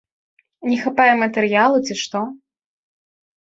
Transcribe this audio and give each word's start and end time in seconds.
Не 0.69 0.77
хапае 0.85 1.07
матэрыялу, 1.23 1.77
ці 1.89 1.93
што? 2.01 2.19